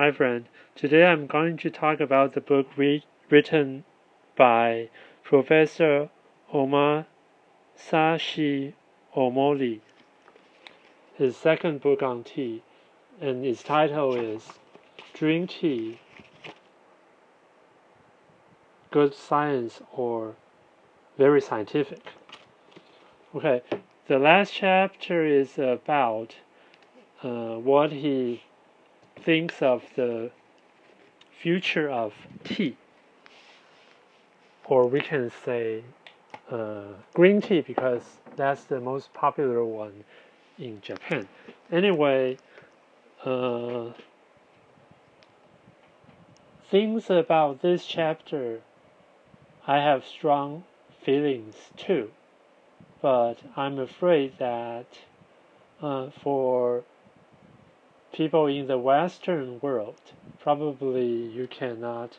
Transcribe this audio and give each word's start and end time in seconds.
Hi, 0.00 0.10
friend. 0.12 0.46
Today 0.74 1.04
I'm 1.04 1.26
going 1.26 1.58
to 1.58 1.68
talk 1.68 2.00
about 2.00 2.32
the 2.32 2.40
book 2.40 2.68
re- 2.74 3.04
written 3.28 3.84
by 4.34 4.88
Professor 5.22 6.08
Omar 6.54 7.04
Sashi 7.78 8.72
Omoli. 9.14 9.80
His 11.16 11.36
second 11.36 11.82
book 11.82 12.02
on 12.02 12.24
tea, 12.24 12.62
and 13.20 13.44
its 13.44 13.62
title 13.62 14.14
is 14.14 14.54
Drink 15.12 15.50
Tea 15.50 16.00
Good 18.90 19.12
Science 19.12 19.82
or 19.92 20.34
Very 21.18 21.42
Scientific. 21.42 22.06
Okay, 23.34 23.60
the 24.08 24.18
last 24.18 24.54
chapter 24.54 25.26
is 25.26 25.58
about 25.58 26.36
uh, 27.22 27.56
what 27.56 27.92
he 27.92 28.44
thinks 29.22 29.62
of 29.62 29.82
the 29.96 30.30
future 31.42 31.88
of 31.88 32.12
tea, 32.44 32.76
or 34.66 34.86
we 34.86 35.00
can 35.00 35.30
say 35.44 35.82
uh, 36.50 36.84
green 37.14 37.40
tea 37.40 37.60
because 37.60 38.02
that's 38.36 38.64
the 38.64 38.80
most 38.80 39.12
popular 39.14 39.64
one 39.64 40.04
in 40.58 40.80
Japan. 40.80 41.28
Anyway, 41.72 42.36
uh, 43.24 43.90
things 46.70 47.10
about 47.10 47.62
this 47.62 47.84
chapter, 47.84 48.60
I 49.66 49.78
have 49.78 50.04
strong 50.06 50.64
feelings 51.04 51.54
too, 51.76 52.10
but 53.00 53.36
I'm 53.56 53.78
afraid 53.78 54.38
that 54.38 54.86
uh, 55.80 56.10
for 56.22 56.84
people 58.12 58.46
in 58.46 58.66
the 58.66 58.78
Western 58.78 59.60
world, 59.60 60.00
probably 60.40 61.06
you 61.06 61.46
cannot, 61.46 62.18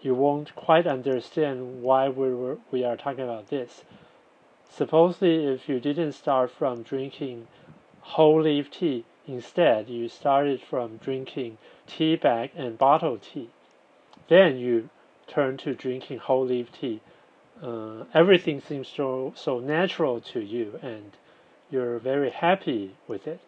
you 0.00 0.14
won't 0.14 0.54
quite 0.54 0.86
understand 0.86 1.82
why 1.82 2.08
we 2.08 2.34
were, 2.34 2.58
we 2.70 2.84
are 2.84 2.96
talking 2.96 3.24
about 3.24 3.48
this. 3.48 3.84
Supposedly, 4.70 5.46
if 5.46 5.68
you 5.68 5.80
didn't 5.80 6.12
start 6.12 6.50
from 6.50 6.82
drinking 6.82 7.46
whole 8.00 8.42
leaf 8.42 8.70
tea, 8.70 9.04
instead 9.26 9.88
you 9.88 10.08
started 10.08 10.60
from 10.60 10.98
drinking 10.98 11.58
tea 11.86 12.16
bag 12.16 12.50
and 12.54 12.78
bottle 12.78 13.18
tea, 13.18 13.50
then 14.28 14.56
you 14.58 14.88
turn 15.26 15.56
to 15.56 15.74
drinking 15.74 16.18
whole 16.18 16.44
leaf 16.44 16.70
tea. 16.72 17.00
Uh, 17.62 18.04
everything 18.12 18.60
seems 18.60 18.88
so 18.88 19.32
so 19.36 19.60
natural 19.60 20.20
to 20.20 20.40
you, 20.40 20.78
and 20.82 21.12
you're 21.70 21.98
very 21.98 22.30
happy 22.30 22.96
with 23.08 23.26
it. 23.26 23.40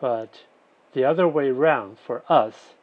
But 0.00 0.44
the 0.94 1.04
other 1.04 1.28
way 1.28 1.50
around 1.50 1.98
for 1.98 2.24
us, 2.28 2.74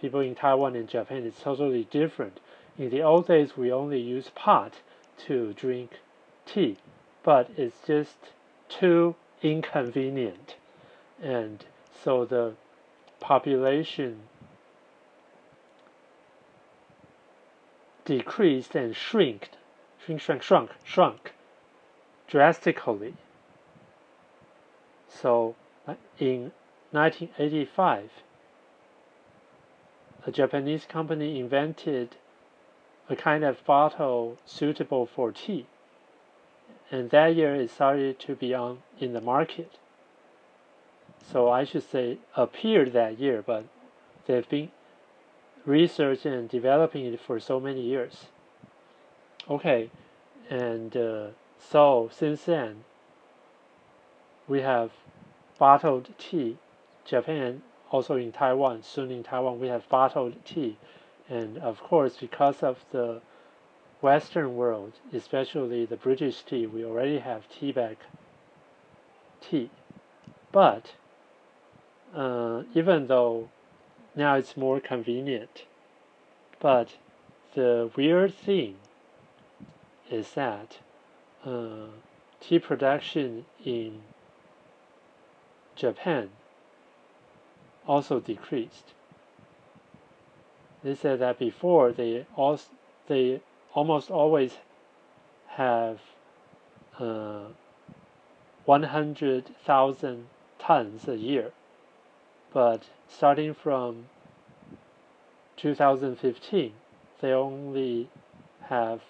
people 0.00 0.20
in 0.20 0.34
Taiwan 0.34 0.76
and 0.76 0.88
Japan, 0.88 1.24
is 1.24 1.38
totally 1.40 1.84
different. 1.84 2.40
In 2.76 2.90
the 2.90 3.02
old 3.02 3.26
days, 3.26 3.56
we 3.56 3.72
only 3.72 4.00
use 4.00 4.30
pot 4.34 4.74
to 5.26 5.54
drink 5.54 5.98
tea, 6.46 6.76
but 7.22 7.50
it's 7.56 7.86
just 7.86 8.16
too 8.68 9.16
inconvenient. 9.42 10.56
And 11.22 11.64
so 12.04 12.24
the 12.24 12.54
population 13.18 14.20
decreased 18.04 18.74
and 18.74 18.94
shrinked, 18.94 19.56
shrink, 19.98 20.20
shrunk, 20.20 20.42
shrunk, 20.42 20.70
shrunk 20.84 21.32
drastically. 22.28 23.14
So 25.08 25.56
in 26.18 26.52
1985, 26.90 28.10
a 30.26 30.30
Japanese 30.30 30.84
company 30.86 31.38
invented 31.38 32.16
a 33.08 33.16
kind 33.16 33.44
of 33.44 33.64
bottle 33.64 34.36
suitable 34.44 35.06
for 35.06 35.32
tea, 35.32 35.66
and 36.90 37.10
that 37.10 37.34
year 37.34 37.54
it 37.54 37.70
started 37.70 38.18
to 38.20 38.34
be 38.34 38.54
on 38.54 38.78
in 38.98 39.12
the 39.12 39.20
market. 39.20 39.78
So 41.30 41.50
I 41.50 41.64
should 41.64 41.88
say 41.88 42.18
appeared 42.36 42.92
that 42.92 43.18
year, 43.18 43.42
but 43.42 43.64
they've 44.26 44.48
been 44.48 44.70
researching 45.64 46.32
and 46.32 46.48
developing 46.48 47.04
it 47.04 47.20
for 47.20 47.38
so 47.38 47.60
many 47.60 47.82
years. 47.82 48.26
Okay, 49.48 49.90
and 50.50 50.96
uh, 50.96 51.26
so 51.58 52.10
since 52.12 52.44
then 52.44 52.84
we 54.46 54.60
have 54.62 54.90
bottled 55.58 56.08
tea. 56.18 56.56
Japan, 57.04 57.62
also 57.90 58.16
in 58.16 58.32
Taiwan, 58.32 58.82
soon 58.82 59.10
in 59.10 59.22
Taiwan, 59.22 59.60
we 59.60 59.68
have 59.68 59.88
bottled 59.88 60.44
tea. 60.44 60.76
And 61.28 61.58
of 61.58 61.80
course, 61.82 62.16
because 62.18 62.62
of 62.62 62.84
the 62.90 63.20
Western 64.00 64.56
world, 64.56 64.92
especially 65.12 65.84
the 65.84 65.96
British 65.96 66.42
tea, 66.42 66.66
we 66.66 66.84
already 66.84 67.18
have 67.18 67.48
tea 67.48 67.72
bag 67.72 67.98
tea. 69.40 69.70
But 70.52 70.94
uh, 72.14 72.62
even 72.74 73.06
though 73.06 73.50
now 74.14 74.34
it's 74.36 74.56
more 74.56 74.80
convenient, 74.80 75.64
but 76.60 76.94
the 77.54 77.90
weird 77.96 78.34
thing 78.34 78.76
is 80.10 80.32
that 80.32 80.78
uh, 81.44 81.88
tea 82.40 82.58
production 82.58 83.44
in 83.64 84.00
Japan 85.78 86.30
also 87.86 88.18
decreased. 88.20 88.92
They 90.82 90.94
said 90.94 91.20
that 91.20 91.38
before 91.38 91.92
they 91.92 92.26
also 92.36 92.66
they 93.06 93.40
almost 93.74 94.10
always 94.10 94.58
have 95.46 96.00
uh, 96.98 97.46
100,000 98.64 100.26
tons 100.58 101.08
a 101.08 101.16
year, 101.16 101.52
but 102.52 102.82
starting 103.08 103.54
from 103.54 104.06
2015, 105.56 106.72
they 107.20 107.32
only 107.32 108.10
have 108.68 109.00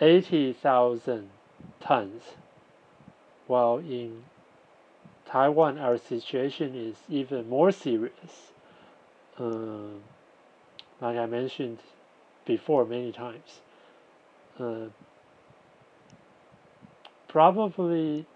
80,000 0.00 1.30
tons 1.80 2.22
while 3.46 3.78
in 3.78 4.24
Taiwan, 5.26 5.78
our 5.78 5.98
situation 5.98 6.74
is 6.74 6.96
even 7.08 7.48
more 7.48 7.72
serious. 7.72 8.52
Uh, 9.38 9.98
like 11.00 11.16
I 11.16 11.26
mentioned 11.26 11.78
before 12.44 12.84
many 12.84 13.12
times. 13.12 13.60
Uh, 14.58 14.86
probably 17.28 18.26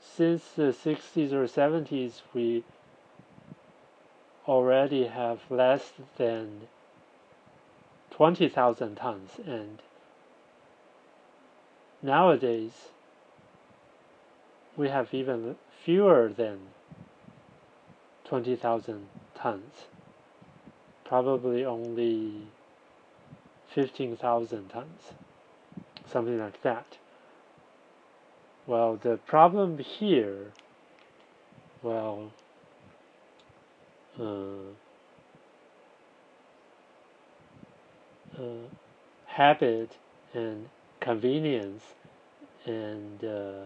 since 0.00 0.44
the 0.56 0.72
60s 0.72 1.32
or 1.32 1.44
70s, 1.46 2.22
we 2.34 2.64
already 4.46 5.06
have 5.06 5.40
less 5.48 5.92
than 6.16 6.68
20,000 8.10 8.96
tons, 8.96 9.30
and 9.46 9.80
Nowadays, 12.02 12.88
we 14.76 14.88
have 14.88 15.14
even 15.14 15.54
fewer 15.84 16.32
than 16.36 16.58
20,000 18.24 19.06
tons, 19.36 19.86
probably 21.04 21.64
only 21.64 22.48
15,000 23.72 24.68
tons, 24.68 25.12
something 26.10 26.38
like 26.40 26.60
that. 26.62 26.98
Well, 28.66 28.96
the 28.96 29.18
problem 29.18 29.78
here, 29.78 30.52
well, 31.82 32.32
uh, 34.18 34.24
uh, 38.38 38.66
habit 39.26 39.96
and 40.34 40.68
convenience 41.00 41.82
and 42.66 43.24
uh, 43.24 43.64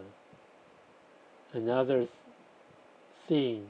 another 1.53 2.07
thing 3.29 3.69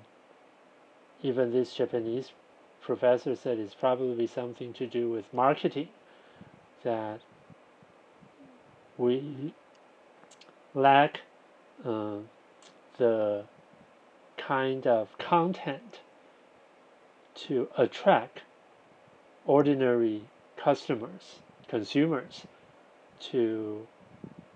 even 1.22 1.52
this 1.52 1.74
Japanese 1.74 2.30
professor 2.82 3.34
said 3.34 3.58
is 3.58 3.74
probably 3.74 4.26
something 4.26 4.72
to 4.74 4.86
do 4.86 5.10
with 5.10 5.32
marketing 5.32 5.88
that 6.84 7.20
we 8.96 9.52
lack 10.74 11.20
uh, 11.84 12.18
the 12.98 13.44
kind 14.36 14.86
of 14.86 15.16
content 15.18 16.00
to 17.34 17.68
attract 17.76 18.42
ordinary 19.44 20.22
customers, 20.56 21.40
consumers 21.68 22.42
to 23.20 23.86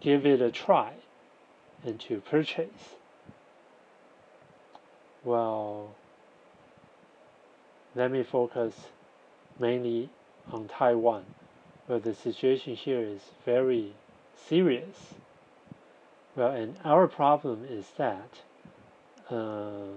give 0.01 0.27
it 0.27 0.41
a 0.41 0.51
try 0.51 0.93
and 1.85 2.01
to 2.01 2.21
purchase. 2.21 2.97
well, 5.25 5.95
let 7.95 8.11
me 8.11 8.23
focus 8.23 8.75
mainly 9.59 10.09
on 10.53 10.69
Taiwan, 10.69 11.25
where 11.87 11.99
the 11.99 12.15
situation 12.15 12.75
here 12.75 13.01
is 13.01 13.21
very 13.45 13.93
serious. 14.49 15.15
Well, 16.37 16.53
and 16.53 16.77
our 16.85 17.09
problem 17.09 17.67
is 17.69 17.87
that 17.99 18.31
uh, 19.31 19.93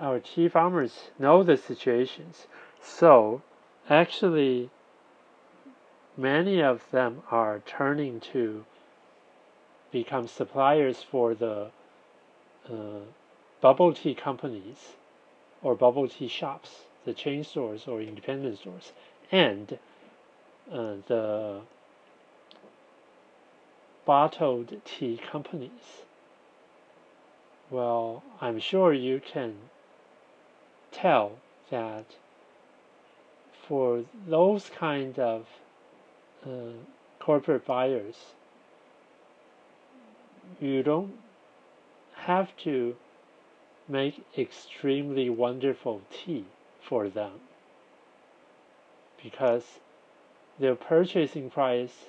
our 0.00 0.20
tea 0.20 0.48
farmers 0.48 1.10
know 1.18 1.42
the 1.42 1.56
situations, 1.56 2.46
so 2.82 3.42
actually 3.88 4.70
many 6.16 6.62
of 6.62 6.90
them 6.90 7.22
are 7.30 7.62
turning 7.66 8.20
to 8.20 8.64
become 9.90 10.26
suppliers 10.26 11.02
for 11.02 11.34
the 11.34 11.70
uh, 12.68 13.00
bubble 13.60 13.92
tea 13.92 14.14
companies 14.14 14.94
or 15.62 15.74
bubble 15.74 16.08
tea 16.08 16.28
shops, 16.28 16.82
the 17.04 17.14
chain 17.14 17.44
stores 17.44 17.86
or 17.86 18.00
independent 18.00 18.58
stores, 18.58 18.92
and 19.30 19.78
uh, 20.70 20.94
the 21.06 21.60
bottled 24.04 24.72
tea 24.84 25.20
companies. 25.30 26.04
Well, 27.70 28.22
I'm 28.40 28.60
sure 28.60 28.92
you 28.92 29.20
can 29.20 29.56
tell 30.92 31.32
that 31.70 32.04
for 33.66 34.04
those 34.28 34.70
kind 34.70 35.18
of 35.18 35.46
corporate 37.18 37.66
buyers, 37.66 38.16
you 40.60 40.82
don't 40.82 41.14
have 42.14 42.56
to 42.56 42.96
make 43.88 44.24
extremely 44.36 45.30
wonderful 45.30 46.02
tea 46.10 46.44
for 46.80 47.08
them 47.08 47.32
because 49.22 49.64
their 50.58 50.74
purchasing 50.74 51.50
price 51.50 52.06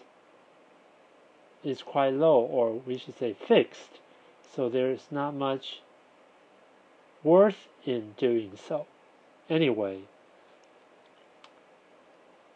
is 1.63 1.81
quite 1.81 2.13
low, 2.13 2.39
or 2.39 2.73
we 2.73 2.97
should 2.97 3.17
say 3.17 3.35
fixed, 3.47 3.99
so 4.55 4.69
there's 4.69 5.07
not 5.11 5.33
much 5.33 5.81
worth 7.23 7.67
in 7.85 8.13
doing 8.17 8.51
so. 8.67 8.85
Anyway, 9.49 10.01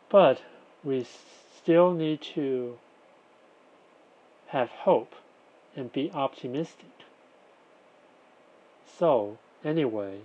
but 0.09 0.41
we 0.83 1.05
still 1.61 1.93
need 1.93 2.21
to 2.21 2.77
have 4.47 4.69
hope 4.69 5.13
and 5.75 5.91
be 5.93 6.11
optimistic. 6.13 6.91
So, 8.97 9.37
anyway, 9.63 10.19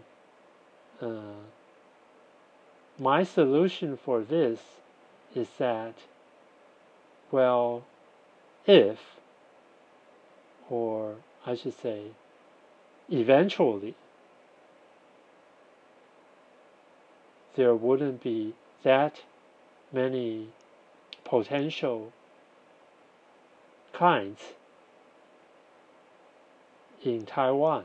uh, 1.00 1.44
my 2.98 3.22
solution 3.22 3.96
for 3.96 4.22
this 4.22 4.60
is 5.34 5.48
that, 5.58 5.94
well, 7.30 7.84
if, 8.66 8.98
or 10.68 11.16
I 11.44 11.54
should 11.54 11.78
say, 11.78 12.08
eventually, 13.10 13.94
there 17.54 17.74
wouldn't 17.74 18.22
be 18.22 18.54
that 18.82 19.20
many 19.92 20.48
potential 21.26 22.12
clients 23.92 24.54
in 27.04 27.26
Taiwan, 27.26 27.84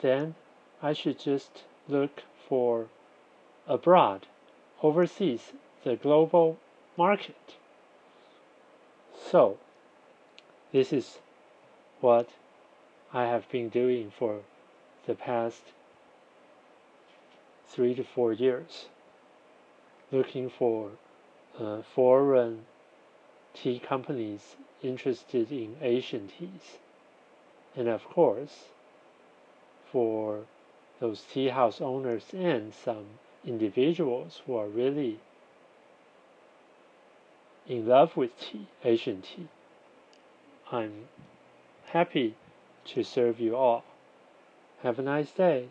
then 0.00 0.34
I 0.82 0.92
should 0.92 1.18
just 1.18 1.64
look 1.88 2.22
for 2.48 2.86
abroad, 3.66 4.26
overseas, 4.82 5.52
the 5.82 5.96
global 5.96 6.58
market. 6.96 7.56
So, 9.30 9.58
this 10.70 10.92
is 10.92 11.18
what 12.00 12.28
I 13.12 13.24
have 13.24 13.48
been 13.50 13.70
doing 13.70 14.12
for 14.16 14.40
the 15.06 15.14
past 15.14 15.62
three 17.66 17.94
to 17.94 18.04
four 18.04 18.32
years, 18.32 18.86
looking 20.12 20.50
for 20.50 20.90
foreign 21.94 22.66
tea 23.54 23.78
companies 23.78 24.56
interested 24.82 25.50
in 25.50 25.76
Asian 25.80 26.28
teas. 26.28 26.78
And 27.76 27.88
of 27.88 28.04
course, 28.04 28.66
for 29.90 30.44
those 31.00 31.22
tea 31.32 31.48
house 31.48 31.80
owners 31.80 32.24
and 32.32 32.72
some 32.74 33.06
individuals 33.44 34.42
who 34.46 34.56
are 34.56 34.68
really 34.68 35.20
in 37.66 37.86
love 37.86 38.16
with 38.16 38.30
tea, 38.40 38.66
Asian 38.84 39.22
tea, 39.22 39.48
I'm 40.72 41.08
happy 41.86 42.34
to 42.86 43.02
serve 43.02 43.40
you 43.40 43.56
all. 43.56 43.84
Have 44.82 44.98
a 44.98 45.02
nice 45.02 45.30
day. 45.30 45.68